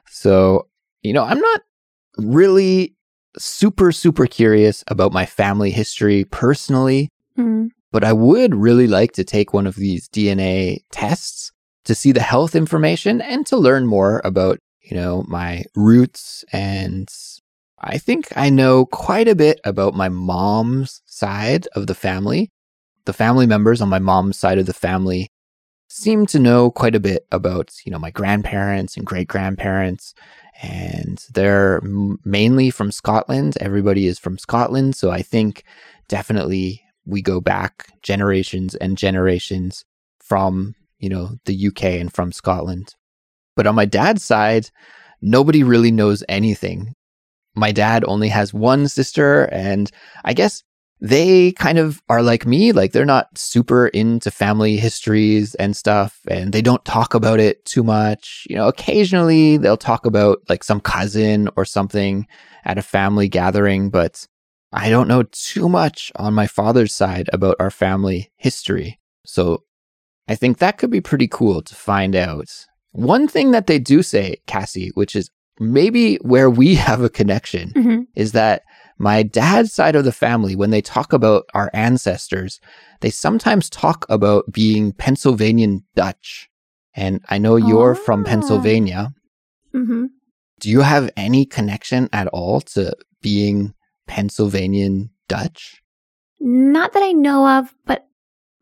So, 0.09 0.69
you 1.03 1.13
know, 1.13 1.25
I'm 1.25 1.41
not 1.41 1.61
really 2.17 2.95
super, 3.39 3.93
super 3.93 4.27
curious 4.27 4.85
about 4.89 5.13
my 5.13 5.27
family 5.27 5.71
history 5.71 6.25
personally, 6.25 7.09
mm. 7.39 7.69
but 7.91 8.05
I 8.05 8.13
would 8.13 8.55
really 8.55 8.87
like 8.87 9.13
to 9.13 9.25
take 9.25 9.53
one 9.53 9.67
of 9.67 9.77
these 9.77 10.09
DNA 10.09 10.81
tests 10.91 11.53
to 11.85 11.95
see 11.95 12.13
the 12.13 12.21
health 12.21 12.55
information 12.55 13.21
and 13.21 13.47
to 13.47 13.57
learn 13.57 13.87
more 13.87 14.21
about, 14.25 14.59
you 14.83 14.97
know, 14.97 15.25
my 15.27 15.65
roots 15.75 16.45
and 16.53 17.09
I 17.85 17.99
think 17.99 18.29
I 18.37 18.49
know 18.49 18.87
quite 18.87 19.27
a 19.27 19.35
bit 19.35 19.61
about 19.65 19.95
my 19.95 20.09
mom's 20.09 21.03
side 21.07 21.67
of 21.75 21.89
the 21.89 21.95
family. 21.95 22.51
The 23.07 23.13
family 23.13 23.47
members 23.47 23.81
on 23.81 23.89
my 23.89 23.99
mom's 23.99 24.39
side 24.39 24.59
of 24.59 24.67
the 24.67 24.73
family 24.73 25.29
seem 25.89 26.25
to 26.27 26.39
know 26.39 26.71
quite 26.71 26.95
a 26.95 27.01
bit 27.01 27.27
about, 27.33 27.73
you 27.85 27.91
know, 27.91 27.99
my 27.99 28.11
grandparents 28.11 28.97
and 28.97 29.05
great 29.05 29.27
grandparents. 29.27 30.15
And 30.63 31.25
they're 31.33 31.81
mainly 32.25 32.71
from 32.71 32.93
Scotland. 32.93 33.57
Everybody 33.61 34.07
is 34.07 34.19
from 34.19 34.39
Scotland. 34.39 34.97
So 34.97 35.11
I 35.11 35.23
think 35.23 35.65
definitely 36.09 36.83
we 37.05 37.23
go 37.23 37.41
back 37.41 37.89
generations 38.03 38.75
and 38.77 38.99
generations 38.99 39.85
from, 40.23 40.75
you 40.99 41.09
know, 41.09 41.37
the 41.47 41.67
UK 41.69 41.85
and 41.85 42.13
from 42.13 42.33
Scotland. 42.33 42.95
But 43.57 43.67
on 43.67 43.75
my 43.75 43.87
dad's 43.87 44.23
side, 44.23 44.71
nobody 45.21 45.63
really 45.63 45.91
knows 45.91 46.23
anything 46.29 46.95
my 47.55 47.73
dad 47.73 48.05
only 48.07 48.29
has 48.29 48.55
one 48.55 48.89
sister 48.89 49.45
and 49.53 49.91
I 50.25 50.33
guess 50.35 50.63
they 51.03 51.51
kind 51.53 51.79
of 51.79 52.01
are 52.09 52.23
like 52.23 52.47
me 52.47 52.71
like 52.71 52.93
they're 52.93 53.05
not 53.05 53.27
super 53.37 53.89
into 53.89 54.31
family 54.31 54.77
histories 54.77 55.57
and 55.57 55.77
stuff 55.77 56.21
and 56.29 56.53
they 56.53 56.63
don't 56.63 56.85
talk 56.85 57.13
about 57.13 57.41
it 57.41 57.65
too 57.65 57.83
much. 57.83 58.47
You 58.49 58.55
know 58.55 58.69
occasionally 58.69 59.57
they'll 59.57 59.77
talk 59.77 60.07
about 60.07 60.39
like 60.49 60.63
some 60.63 60.81
cousin 60.81 61.49
or 61.57 61.65
something 61.65 62.29
at 62.65 62.79
a 62.79 62.83
family 62.83 63.29
gathering 63.29 63.91
but 63.91 64.29
I 64.73 64.91
don't 64.91 65.09
know 65.09 65.25
too 65.25 65.69
much 65.69 66.13
on 66.15 66.35
my 66.35 66.47
father's 66.47 66.95
side 66.95 67.29
about 67.33 67.57
our 67.59 67.71
family 67.71 68.31
history. 68.37 69.01
So 69.27 69.65
I 70.29 70.37
think 70.37 70.59
that 70.59 70.79
could 70.79 70.91
be 70.91 71.01
pretty 71.01 71.27
cool 71.27 71.63
to 71.63 71.75
find 71.75 72.15
out. 72.15 72.47
One 72.93 73.27
thing 73.27 73.51
that 73.51 73.67
they 73.67 73.81
do 73.81 74.05
say 74.05 74.37
Kassy 74.47 74.91
which 74.95 75.17
is 75.17 75.31
maybe 75.59 76.15
where 76.19 76.49
we 76.49 76.75
have 76.87 77.03
a 77.03 77.11
connection 77.11 77.71
mm-hmm. 77.71 78.03
is 78.15 78.31
that 78.33 78.63
my 79.03 79.25
dad's 79.25 79.73
side 79.73 79.97
of 79.97 80.05
the 80.05 80.13
family, 80.13 80.55
when 80.55 80.71
they 80.71 80.81
talk 80.81 81.13
about 81.13 81.45
our 81.55 81.71
ancestors, 81.75 82.61
they 83.01 83.11
sometimes 83.11 83.69
talk 83.69 84.07
about 84.09 84.53
being 84.53 84.93
Pennsylvanian 84.93 85.85
Dutch. 85.97 86.49
And 86.95 87.21
I 87.29 87.39
know 87.39 87.57
you're 87.57 87.97
oh. 87.97 88.05
from 88.05 88.23
Pennsylvania. 88.23 89.13
Mm-hmm. 89.75 90.07
Do 90.61 90.71
you 90.71 90.83
have 90.83 91.11
any 91.17 91.45
connection 91.45 92.09
at 92.13 92.29
all 92.29 92.61
to 92.61 92.95
being 93.21 93.75
Pennsylvanian 94.07 95.11
Dutch? 95.27 95.83
Not 96.39 96.93
that 96.93 97.03
I 97.03 97.11
know 97.11 97.59
of, 97.59 97.75
but 97.85 98.07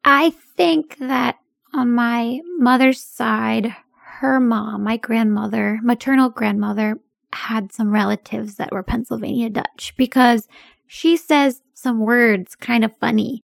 I 0.05 0.31
think 0.57 0.97
that 1.01 1.37
on 1.75 1.93
my 1.93 2.41
mother's 2.57 3.03
side, 3.03 3.77
her 4.21 4.41
mom, 4.41 4.85
my 4.85 4.97
grandmother, 4.97 5.81
maternal 5.83 6.31
grandmother, 6.31 6.99
had 7.33 7.73
some 7.73 7.91
relatives 7.91 8.57
that 8.57 8.73
were 8.73 8.83
Pennsylvania 8.83 9.51
Dutch 9.51 9.95
because 9.97 10.49
she 10.87 11.17
says 11.17 11.63
some 11.75 12.01
words 12.01 12.55
kind 12.57 12.85
of 12.85 12.97
funny. 12.99 13.43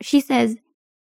She 0.00 0.20
says 0.20 0.56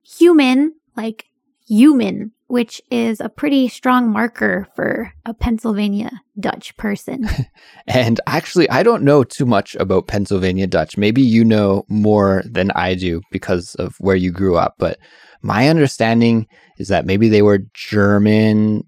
human, 0.03 0.75
like 0.97 1.27
human, 1.67 2.33
which 2.47 2.83
is 2.91 3.21
a 3.21 3.29
pretty 3.29 3.67
strong 3.69 4.11
marker 4.11 4.67
for 4.77 5.13
a 5.25 5.35
Pennsylvania 5.35 6.11
Dutch 6.39 6.77
person. 6.77 7.27
and 7.87 8.21
actually, 8.27 8.69
I 8.69 8.83
don't 8.83 9.03
know 9.03 9.25
too 9.25 9.47
much 9.47 9.75
about 9.77 10.07
Pennsylvania 10.07 10.67
Dutch. 10.67 10.97
Maybe 10.97 11.23
you 11.23 11.45
know 11.45 11.85
more 11.89 12.43
than 12.45 12.71
I 12.73 12.95
do 12.95 13.23
because 13.31 13.75
of 13.77 13.97
where 14.01 14.17
you 14.17 14.31
grew 14.31 14.57
up. 14.57 14.75
But 14.79 14.99
my 15.41 15.69
understanding 15.69 16.47
is 16.79 16.89
that 16.89 17.07
maybe 17.07 17.29
they 17.29 17.43
were 17.43 17.61
German 17.75 18.85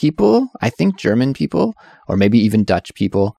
people, 0.00 0.48
I 0.62 0.70
think 0.70 0.96
German 0.96 1.34
people, 1.34 1.74
or 2.08 2.16
maybe 2.16 2.38
even 2.38 2.64
Dutch 2.64 2.94
people, 2.94 3.36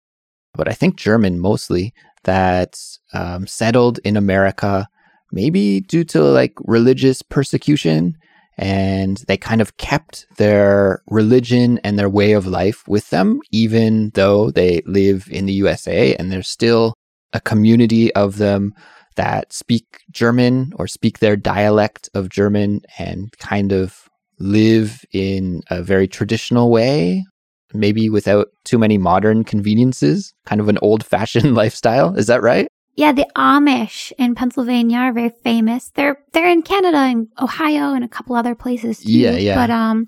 but 0.54 0.68
I 0.68 0.74
think 0.74 0.94
German 0.94 1.40
mostly, 1.40 1.92
that 2.22 2.78
um, 3.12 3.48
settled 3.48 3.98
in 4.04 4.16
America, 4.16 4.86
maybe 5.32 5.80
due 5.80 6.04
to 6.04 6.22
like 6.22 6.54
religious 6.60 7.20
persecution. 7.20 8.16
And 8.56 9.16
they 9.26 9.36
kind 9.36 9.60
of 9.60 9.76
kept 9.76 10.26
their 10.36 11.02
religion 11.08 11.80
and 11.82 11.98
their 11.98 12.08
way 12.08 12.32
of 12.32 12.46
life 12.46 12.86
with 12.86 13.10
them, 13.10 13.40
even 13.50 14.10
though 14.14 14.52
they 14.52 14.82
live 14.86 15.26
in 15.32 15.46
the 15.46 15.54
USA. 15.54 16.14
And 16.14 16.30
there's 16.30 16.48
still 16.48 16.94
a 17.32 17.40
community 17.40 18.14
of 18.14 18.36
them 18.36 18.72
that 19.16 19.52
speak 19.52 19.86
German 20.12 20.74
or 20.76 20.86
speak 20.86 21.18
their 21.18 21.34
dialect 21.34 22.08
of 22.14 22.28
German 22.28 22.82
and 22.98 23.32
kind 23.38 23.72
of 23.72 24.08
live 24.38 25.04
in 25.12 25.62
a 25.70 25.82
very 25.82 26.08
traditional 26.08 26.70
way, 26.70 27.24
maybe 27.72 28.08
without 28.08 28.48
too 28.64 28.78
many 28.78 28.98
modern 28.98 29.44
conveniences, 29.44 30.34
kind 30.46 30.60
of 30.60 30.68
an 30.68 30.78
old 30.82 31.04
fashioned 31.04 31.54
lifestyle. 31.62 32.14
Is 32.16 32.26
that 32.26 32.42
right? 32.42 32.68
Yeah, 32.94 33.12
the 33.12 33.26
Amish 33.36 34.12
in 34.18 34.34
Pennsylvania 34.34 34.98
are 34.98 35.12
very 35.12 35.32
famous. 35.42 35.90
They're 35.94 36.18
they're 36.32 36.50
in 36.50 36.62
Canada 36.62 36.98
and 36.98 37.28
Ohio 37.40 37.94
and 37.94 38.04
a 38.04 38.08
couple 38.08 38.36
other 38.36 38.54
places 38.54 38.98
too. 38.98 39.10
Yeah, 39.10 39.36
yeah. 39.36 39.54
But 39.54 39.70
um 39.70 40.06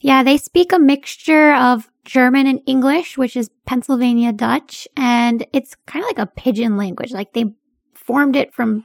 yeah, 0.00 0.22
they 0.22 0.36
speak 0.36 0.72
a 0.72 0.78
mixture 0.78 1.52
of 1.54 1.88
German 2.04 2.46
and 2.46 2.60
English, 2.66 3.18
which 3.18 3.36
is 3.36 3.50
Pennsylvania 3.66 4.32
Dutch, 4.32 4.88
and 4.96 5.46
it's 5.52 5.76
kind 5.86 6.02
of 6.02 6.08
like 6.08 6.18
a 6.18 6.26
pidgin 6.26 6.76
language. 6.76 7.12
Like 7.12 7.32
they 7.34 7.44
formed 7.94 8.34
it 8.34 8.52
from 8.52 8.84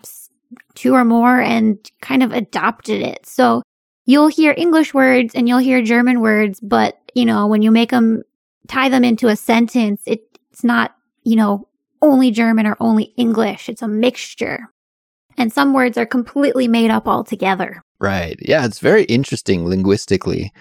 two 0.76 0.94
or 0.94 1.06
more 1.06 1.40
and 1.40 1.80
kind 2.02 2.22
of 2.22 2.32
adopted 2.32 3.02
it. 3.02 3.26
So 3.26 3.64
you'll 4.06 4.28
hear 4.28 4.54
English 4.56 4.94
words 4.94 5.36
and 5.36 5.48
you'll 5.48 5.58
hear 5.60 5.82
German 5.82 6.22
words, 6.22 6.60
but 6.60 7.00
you 7.14 7.26
know, 7.26 7.48
when 7.48 7.62
you 7.62 7.72
make 7.72 7.92
them 7.92 8.24
tie 8.68 8.90
them 8.90 9.04
into 9.04 9.28
a 9.28 9.36
sentence, 9.36 10.02
it, 10.06 10.22
it's 10.52 10.64
not, 10.64 10.96
you 11.24 11.36
know, 11.36 11.68
only 12.02 12.32
German 12.32 12.68
or 12.68 12.78
only 12.80 13.14
English. 13.18 13.70
It's 13.70 13.82
a 13.82 13.88
mixture. 13.88 14.60
And 15.38 15.52
some 15.52 15.74
words 15.74 15.98
are 15.98 16.06
completely 16.06 16.68
made 16.68 16.92
up 16.92 17.08
altogether. 17.08 17.84
Right. 18.00 18.38
Yeah, 18.42 18.66
it's 18.66 18.80
very 18.80 19.04
interesting 19.06 19.66
linguistically. 19.66 20.54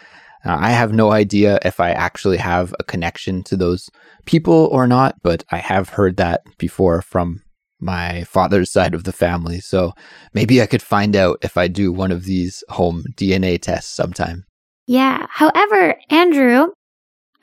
Uh, 0.44 0.56
I 0.58 0.70
have 0.70 0.92
no 0.92 1.12
idea 1.12 1.58
if 1.64 1.80
I 1.80 1.90
actually 1.90 2.36
have 2.38 2.74
a 2.78 2.84
connection 2.84 3.42
to 3.44 3.56
those 3.56 3.88
people 4.26 4.68
or 4.72 4.86
not, 4.86 5.16
but 5.22 5.44
I 5.50 5.58
have 5.58 5.90
heard 5.90 6.16
that 6.16 6.42
before 6.58 7.02
from 7.02 7.42
my 7.84 8.24
father's 8.24 8.70
side 8.70 8.94
of 8.94 9.04
the 9.04 9.12
family. 9.12 9.60
So 9.60 9.92
maybe 10.32 10.60
I 10.60 10.66
could 10.66 10.82
find 10.82 11.14
out 11.14 11.38
if 11.42 11.56
I 11.56 11.68
do 11.68 11.92
one 11.92 12.10
of 12.10 12.24
these 12.24 12.64
home 12.70 13.04
DNA 13.16 13.60
tests 13.60 13.94
sometime. 13.94 14.44
Yeah. 14.86 15.26
However, 15.30 15.94
Andrew, 16.10 16.68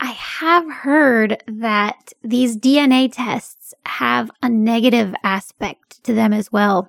I 0.00 0.10
have 0.10 0.70
heard 0.70 1.42
that 1.46 2.12
these 2.22 2.56
DNA 2.56 3.10
tests 3.12 3.72
have 3.86 4.30
a 4.42 4.48
negative 4.48 5.14
aspect 5.22 6.02
to 6.04 6.12
them 6.12 6.32
as 6.32 6.50
well. 6.50 6.88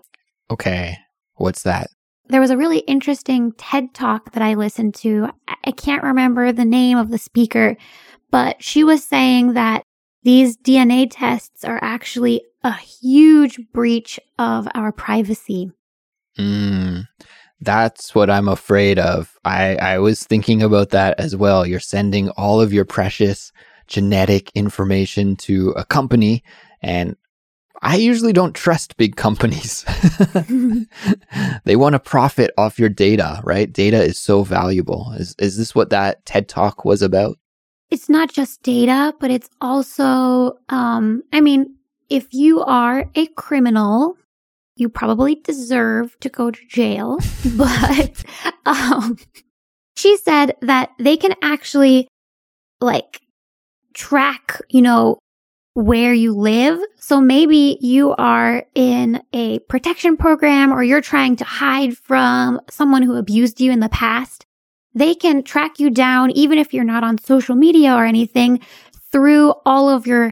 Okay. 0.50 0.98
What's 1.36 1.64
that? 1.64 1.88
There 2.28 2.42
was 2.42 2.52
a 2.52 2.58
really 2.58 2.80
interesting 2.80 3.52
TED 3.54 3.94
talk 3.94 4.32
that 4.32 4.44
I 4.44 4.54
listened 4.54 4.96
to. 4.96 5.30
I 5.48 5.72
can't 5.72 6.04
remember 6.04 6.52
the 6.52 6.66
name 6.66 6.98
of 6.98 7.10
the 7.10 7.18
speaker, 7.18 7.76
but 8.32 8.64
she 8.64 8.84
was 8.84 9.04
saying 9.04 9.54
that 9.54 9.84
these 10.24 10.58
DNA 10.58 11.08
tests 11.12 11.66
are 11.66 11.80
actually 11.82 12.44
a 12.64 12.74
huge 12.74 13.60
breach 13.74 14.20
of 14.40 14.68
our 14.74 14.92
privacy. 14.92 15.72
Mm, 16.38 17.06
that's 17.62 18.16
what 18.16 18.30
I'm 18.30 18.48
afraid 18.48 19.00
of. 19.00 19.38
I, 19.46 19.76
I 19.76 20.00
was 20.00 20.24
thinking 20.24 20.62
about 20.62 20.90
that 20.90 21.20
as 21.20 21.36
well. 21.36 21.66
You're 21.66 21.80
sending 21.80 22.30
all 22.32 22.62
of 22.62 22.74
your 22.74 22.86
precious 22.86 23.52
genetic 23.88 24.52
information 24.56 25.36
to 25.36 25.72
a 25.72 25.86
company, 25.86 26.44
and 26.82 27.16
I 27.82 27.98
usually 27.98 28.34
don't 28.34 28.56
trust 28.56 28.96
big 28.96 29.18
companies. 29.18 29.86
they 31.66 31.76
want 31.76 31.94
to 31.94 32.00
profit 32.00 32.52
off 32.58 32.80
your 32.80 32.90
data, 32.90 33.42
right? 33.44 33.72
Data 33.72 34.02
is 34.02 34.18
so 34.18 34.44
valuable. 34.44 35.14
Is, 35.18 35.36
is 35.38 35.58
this 35.58 35.76
what 35.76 35.90
that 35.90 36.26
TED 36.26 36.48
talk 36.48 36.86
was 36.86 37.02
about? 37.02 37.38
It's 37.90 38.10
not 38.10 38.32
just 38.32 38.64
data, 38.64 39.14
but 39.20 39.30
it's 39.30 39.50
also, 39.62 40.58
um, 40.70 41.22
I 41.32 41.42
mean, 41.42 41.76
if 42.14 42.32
you 42.32 42.62
are 42.62 43.10
a 43.16 43.26
criminal, 43.26 44.16
you 44.76 44.88
probably 44.88 45.34
deserve 45.34 46.16
to 46.20 46.30
go 46.30 46.52
to 46.52 46.68
jail. 46.68 47.18
but 47.58 48.24
um, 48.68 49.18
she 49.98 50.16
said 50.18 50.56
that 50.62 50.92
they 51.00 51.18
can 51.18 51.34
actually 51.42 52.08
like 52.80 53.20
track, 53.96 54.62
you 54.70 54.84
know, 54.84 55.18
where 55.74 56.14
you 56.14 56.34
live. 56.34 56.80
So 56.98 57.20
maybe 57.20 57.80
you 57.82 58.14
are 58.20 58.64
in 58.76 59.24
a 59.34 59.58
protection 59.62 60.16
program 60.16 60.72
or 60.72 60.84
you're 60.84 61.02
trying 61.02 61.36
to 61.38 61.44
hide 61.44 61.98
from 61.98 62.62
someone 62.70 63.02
who 63.02 63.16
abused 63.16 63.60
you 63.60 63.72
in 63.72 63.80
the 63.80 63.90
past. 63.90 64.46
They 64.94 65.16
can 65.16 65.42
track 65.42 65.80
you 65.80 65.90
down, 65.90 66.30
even 66.30 66.60
if 66.60 66.76
you're 66.76 66.84
not 66.84 67.04
on 67.04 67.18
social 67.18 67.56
media 67.56 67.96
or 67.96 68.06
anything, 68.06 68.60
through 69.12 69.56
all 69.66 69.90
of 69.90 70.06
your 70.06 70.30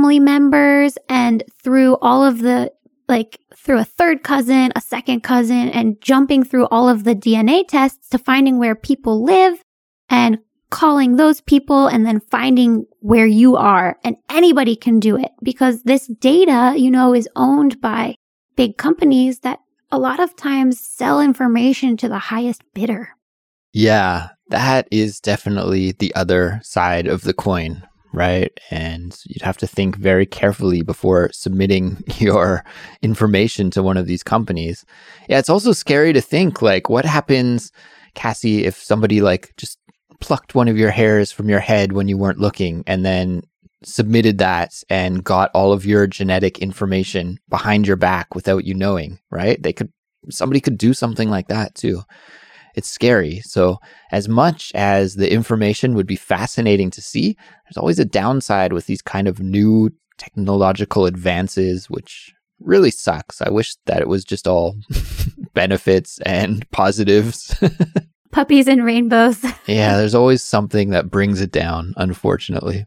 family 0.00 0.18
members 0.18 0.96
and 1.10 1.44
through 1.62 1.94
all 2.00 2.24
of 2.24 2.38
the 2.38 2.72
like 3.06 3.38
through 3.54 3.78
a 3.78 3.84
third 3.84 4.22
cousin, 4.22 4.72
a 4.74 4.80
second 4.80 5.22
cousin, 5.22 5.68
and 5.68 6.00
jumping 6.00 6.42
through 6.42 6.66
all 6.68 6.88
of 6.88 7.04
the 7.04 7.14
DNA 7.14 7.68
tests 7.68 8.08
to 8.08 8.16
finding 8.16 8.58
where 8.58 8.74
people 8.74 9.22
live 9.22 9.62
and 10.08 10.38
calling 10.70 11.16
those 11.16 11.42
people 11.42 11.86
and 11.86 12.06
then 12.06 12.18
finding 12.18 12.86
where 13.00 13.26
you 13.26 13.56
are. 13.56 13.98
And 14.02 14.16
anybody 14.30 14.74
can 14.74 15.00
do 15.00 15.18
it 15.18 15.32
because 15.42 15.82
this 15.82 16.06
data, 16.06 16.74
you 16.78 16.90
know, 16.90 17.14
is 17.14 17.28
owned 17.36 17.78
by 17.82 18.14
big 18.56 18.78
companies 18.78 19.40
that 19.40 19.58
a 19.90 19.98
lot 19.98 20.18
of 20.18 20.34
times 20.34 20.80
sell 20.80 21.20
information 21.20 21.98
to 21.98 22.08
the 22.08 22.18
highest 22.18 22.62
bidder. 22.72 23.10
Yeah, 23.74 24.28
that 24.48 24.88
is 24.90 25.20
definitely 25.20 25.92
the 25.92 26.14
other 26.14 26.60
side 26.62 27.06
of 27.06 27.22
the 27.22 27.34
coin, 27.34 27.82
right? 28.12 28.52
And 28.70 29.16
you'd 29.26 29.42
have 29.42 29.56
to 29.58 29.66
think 29.66 29.96
very 29.96 30.26
carefully 30.26 30.82
before 30.82 31.30
submitting 31.32 32.02
your 32.18 32.64
information 33.02 33.70
to 33.72 33.82
one 33.82 33.96
of 33.96 34.06
these 34.06 34.22
companies. 34.22 34.84
Yeah, 35.28 35.38
it's 35.38 35.50
also 35.50 35.72
scary 35.72 36.12
to 36.12 36.20
think 36.20 36.62
like 36.62 36.88
what 36.88 37.04
happens, 37.04 37.72
Kassy, 38.14 38.62
if 38.62 38.76
somebody 38.76 39.20
like 39.20 39.52
just 39.56 39.78
plucked 40.20 40.54
one 40.54 40.68
of 40.68 40.76
your 40.76 40.90
hairs 40.90 41.32
from 41.32 41.48
your 41.48 41.60
head 41.60 41.92
when 41.92 42.08
you 42.08 42.18
weren't 42.18 42.40
looking 42.40 42.84
and 42.86 43.04
then 43.04 43.42
submitted 43.82 44.38
that 44.38 44.72
and 44.90 45.24
got 45.24 45.50
all 45.54 45.72
of 45.72 45.86
your 45.86 46.06
genetic 46.06 46.58
information 46.58 47.38
behind 47.48 47.86
your 47.86 47.96
back 47.96 48.34
without 48.34 48.64
you 48.64 48.74
knowing, 48.74 49.18
right? 49.30 49.62
They 49.62 49.72
could 49.72 49.90
somebody 50.28 50.60
could 50.60 50.76
do 50.76 50.92
something 50.92 51.30
like 51.30 51.48
that 51.48 51.74
too. 51.74 52.02
It's 52.74 52.88
scary. 52.88 53.40
So, 53.40 53.78
as 54.12 54.28
much 54.28 54.72
as 54.74 55.16
the 55.16 55.32
information 55.32 55.94
would 55.94 56.06
be 56.06 56.16
fascinating 56.16 56.90
to 56.90 57.02
see, 57.02 57.36
there's 57.64 57.76
always 57.76 57.98
a 57.98 58.04
downside 58.04 58.72
with 58.72 58.86
these 58.86 59.02
kind 59.02 59.28
of 59.28 59.40
new 59.40 59.90
technological 60.18 61.06
advances, 61.06 61.88
which 61.88 62.34
really 62.60 62.90
sucks. 62.90 63.40
I 63.40 63.50
wish 63.50 63.74
that 63.86 64.00
it 64.00 64.08
was 64.08 64.24
just 64.24 64.46
all 64.46 64.76
benefits 65.54 66.18
and 66.26 66.68
positives. 66.70 67.54
Puppies 68.32 68.68
and 68.68 68.84
rainbows. 68.84 69.42
yeah, 69.66 69.96
there's 69.96 70.14
always 70.14 70.42
something 70.42 70.90
that 70.90 71.10
brings 71.10 71.40
it 71.40 71.50
down, 71.50 71.94
unfortunately. 71.96 72.84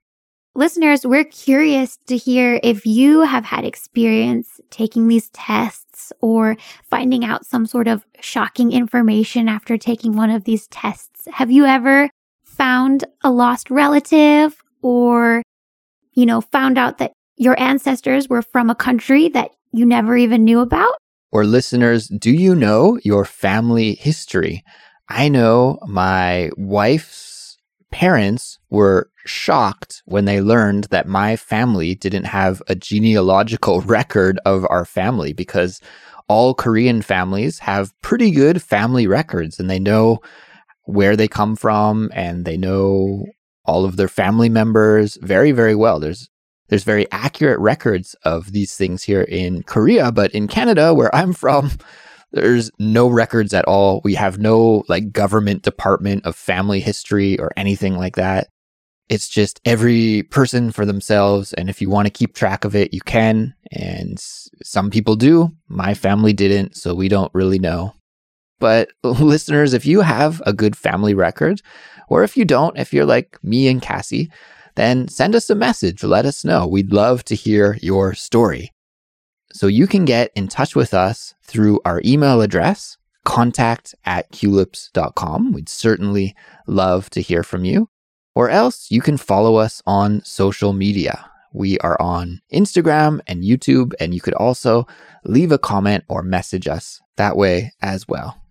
Listeners, 0.56 1.04
we're 1.04 1.24
curious 1.24 1.98
to 2.06 2.16
hear 2.16 2.60
if 2.62 2.86
you 2.86 3.22
have 3.22 3.44
had 3.44 3.66
experience 3.66 4.62
taking 4.70 5.08
these 5.08 5.30
tests 5.30 6.14
or 6.22 6.58
finding 6.84 7.26
out 7.26 7.44
some 7.44 7.66
sort 7.66 7.88
of 7.88 8.06
shocking 8.20 8.72
information 8.72 9.50
after 9.50 9.80
taking 9.80 10.16
one 10.16 10.30
of 10.30 10.44
these 10.44 10.68
tests. 10.68 11.28
Have 11.34 11.50
you 11.50 11.66
ever 11.66 12.08
found 12.44 13.04
a 13.24 13.32
lost 13.32 13.72
relative 13.72 14.56
or, 14.84 15.42
you 16.12 16.28
know, 16.28 16.40
found 16.40 16.78
out 16.78 17.00
that 17.00 17.14
your 17.36 17.60
ancestors 17.60 18.30
were 18.30 18.44
from 18.44 18.70
a 18.70 18.76
country 18.76 19.30
that 19.30 19.56
you 19.72 19.88
never 19.88 20.16
even 20.16 20.44
knew 20.44 20.60
about? 20.60 20.94
Or 21.32 21.46
listeners, 21.46 22.08
do 22.10 22.30
you 22.30 22.54
know 22.54 23.00
your 23.04 23.26
family 23.26 23.96
history? 23.96 24.64
I 25.10 25.30
know 25.30 25.80
my 25.88 26.52
wife's 26.58 27.33
parents 27.94 28.58
were 28.72 29.08
shocked 29.24 30.02
when 30.06 30.26
they 30.26 30.42
learned 30.42 30.86
that 30.86 31.08
my 31.08 31.36
family 31.36 31.94
didn't 31.94 32.24
have 32.24 32.60
a 32.68 32.74
genealogical 32.74 33.82
record 33.98 34.40
of 34.46 34.66
our 34.72 34.84
family 34.84 35.32
because 35.32 35.80
all 36.28 36.56
Korean 36.56 37.04
families 37.04 37.60
have 37.60 37.94
pretty 38.02 38.32
good 38.32 38.64
family 38.64 39.06
records 39.06 39.60
and 39.60 39.70
they 39.70 39.78
know 39.78 40.20
where 40.86 41.16
they 41.16 41.28
come 41.28 41.56
from 41.56 42.10
and 42.16 42.46
they 42.46 42.58
know 42.58 43.28
all 43.64 43.86
of 43.86 43.96
their 43.96 44.08
family 44.08 44.50
members 44.50 45.20
very 45.22 45.52
very 45.52 45.76
well. 45.76 46.00
There's 46.00 46.28
there's 46.70 46.84
very 46.84 47.06
accurate 47.12 47.60
records 47.60 48.16
of 48.24 48.54
these 48.54 48.76
things 48.76 49.04
here 49.04 49.22
in 49.22 49.62
Korea 49.62 50.12
but 50.12 50.32
in 50.32 50.48
Canada 50.48 50.96
where 50.96 51.14
I'm 51.16 51.32
from 51.32 51.70
there's 52.34 52.72
no 52.80 53.08
records 53.08 53.54
at 53.54 53.66
all 53.66 54.02
we 54.04 54.16
have 54.16 54.38
no 54.38 54.84
like 54.90 55.12
government 55.12 55.64
department 55.64 56.26
of 56.26 56.36
family 56.36 56.80
history 56.80 57.40
or 57.40 57.52
anything 57.56 57.96
like 57.96 58.16
that 58.16 58.48
it's 59.10 59.28
just 59.28 59.62
every 59.64 60.24
person 60.24 60.72
for 60.72 60.86
themselves. 60.86 61.54
And 61.54 61.70
if 61.70 61.82
you 61.82 61.90
want 61.90 62.08
to 62.08 62.12
keep 62.12 62.34
track 62.34 62.66
of 62.66 62.76
it, 62.76 62.94
you 62.94 63.02
can. 63.02 63.54
And 63.72 64.20
some 64.20 64.90
people 64.90 65.16
do. 65.16 65.52
My 65.68 65.94
family 65.94 66.34
didn't, 66.34 66.76
so 66.76 66.96
we 66.96 67.10
don't 67.10 67.34
really 67.34 67.60
know. 67.60 67.94
But 68.60 68.90
listeners, 69.04 69.74
if 69.74 69.86
you 69.86 70.02
have 70.02 70.42
a 70.46 70.54
good 70.54 70.76
family 70.76 71.14
record, 71.14 71.62
or 72.10 72.24
if 72.24 72.36
you 72.36 72.44
don't, 72.44 72.78
if 72.78 72.94
you're 72.94 73.06
like 73.06 73.38
me 73.44 73.68
and 73.68 73.82
Kassy, 73.82 74.32
then 74.76 75.08
send 75.08 75.36
us 75.36 75.50
a 75.50 75.56
message. 75.56 76.04
Let 76.04 76.26
us 76.26 76.44
know. 76.44 76.66
We'd 76.66 76.92
love 76.92 77.24
to 77.26 77.36
hear 77.36 77.78
your 77.84 78.16
story. 78.16 78.73
So 79.54 79.68
you 79.68 79.86
can 79.86 80.04
get 80.04 80.32
in 80.36 80.48
touch 80.48 80.76
with 80.76 80.96
us 80.96 81.36
through 81.44 81.80
our 81.86 82.02
email 82.04 82.42
address, 82.42 82.98
contact 83.24 83.94
at 84.04 84.32
culips.com. 84.32 85.52
We'd 85.52 85.70
certainly 85.70 86.36
love 86.66 87.12
to 87.12 87.22
hear 87.22 87.44
from 87.44 87.64
you. 87.64 87.88
Or 88.34 88.50
else 88.50 88.90
you 88.90 89.00
can 89.00 89.18
follow 89.18 89.58
us 89.58 89.84
on 89.86 90.26
social 90.26 90.74
media. 90.74 91.30
We 91.54 91.78
are 91.80 92.02
on 92.02 92.42
Instagram 92.52 93.22
and 93.28 93.44
YouTube, 93.44 93.94
and 94.00 94.16
you 94.16 94.22
could 94.22 94.34
also 94.34 94.88
leave 95.24 95.52
a 95.52 95.60
comment 95.60 96.04
or 96.10 96.24
message 96.24 96.68
us 96.68 97.00
that 97.18 97.38
way 97.38 97.74
as 97.80 98.08
well. 98.08 98.43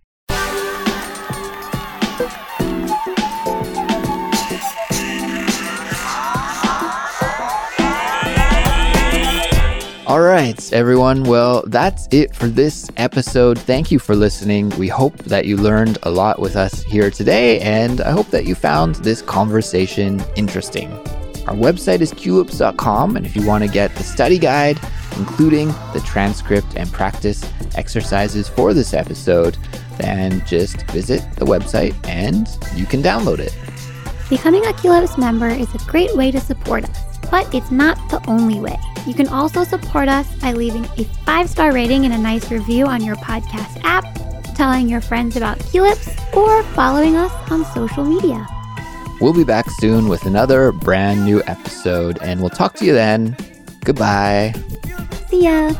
All 10.13 10.21
right, 10.21 10.71
everyone. 10.71 11.23
Well, 11.23 11.63
that's 11.65 12.07
it 12.11 12.35
for 12.35 12.45
this 12.45 12.87
episode. 12.97 13.57
Thank 13.57 13.89
you 13.89 13.97
for 13.97 14.15
listening. 14.15 14.69
We 14.77 14.87
hope 14.87 15.17
that 15.23 15.45
you 15.45 15.57
learned 15.57 15.97
a 16.03 16.11
lot 16.11 16.37
with 16.37 16.55
us 16.55 16.83
here 16.83 17.09
today, 17.09 17.59
and 17.61 17.99
I 17.99 18.11
hope 18.11 18.27
that 18.27 18.45
you 18.45 18.53
found 18.53 18.93
this 18.97 19.23
conversation 19.23 20.23
interesting. 20.35 20.91
Our 21.47 21.55
website 21.55 22.01
is 22.01 22.13
culips.com, 22.13 23.15
and 23.17 23.25
if 23.25 23.35
you 23.35 23.43
want 23.43 23.63
to 23.63 23.67
get 23.67 23.95
the 23.95 24.03
study 24.03 24.37
guide, 24.37 24.79
including 25.17 25.69
the 25.93 26.03
transcript 26.05 26.75
and 26.75 26.91
practice 26.91 27.43
exercises 27.73 28.47
for 28.47 28.75
this 28.75 28.93
episode, 28.93 29.57
then 29.97 30.45
just 30.45 30.79
visit 30.91 31.23
the 31.37 31.45
website 31.45 31.95
and 32.07 32.47
you 32.75 32.85
can 32.85 33.01
download 33.01 33.39
it. 33.39 33.57
Becoming 34.29 34.63
a 34.65 34.73
Culips 34.73 35.17
member 35.17 35.49
is 35.49 35.73
a 35.73 35.79
great 35.89 36.15
way 36.15 36.29
to 36.29 36.39
support 36.39 36.85
us, 36.85 37.12
but 37.29 37.53
it's 37.53 37.71
not 37.71 37.97
the 38.09 38.23
only 38.29 38.59
way. 38.59 38.77
You 39.05 39.13
can 39.13 39.27
also 39.27 39.63
support 39.63 40.07
us 40.07 40.33
by 40.35 40.53
leaving 40.53 40.85
a 40.97 41.03
five 41.25 41.49
star 41.49 41.73
rating 41.73 42.05
and 42.05 42.13
a 42.13 42.17
nice 42.17 42.49
review 42.51 42.85
on 42.85 43.03
your 43.03 43.15
podcast 43.17 43.81
app, 43.83 44.05
telling 44.55 44.87
your 44.87 45.01
friends 45.01 45.35
about 45.35 45.59
Culips, 45.59 46.09
or 46.33 46.63
following 46.73 47.15
us 47.15 47.31
on 47.51 47.65
social 47.73 48.05
media. 48.05 48.47
We'll 49.19 49.33
be 49.33 49.43
back 49.43 49.69
soon 49.69 50.07
with 50.07 50.25
another 50.25 50.71
brand 50.71 51.25
new 51.25 51.41
episode, 51.47 52.17
and 52.21 52.41
we'll 52.41 52.49
talk 52.49 52.75
to 52.75 52.85
you 52.85 52.93
then. 52.93 53.35
Goodbye. 53.83 54.53
See 55.29 55.43
ya. 55.43 55.73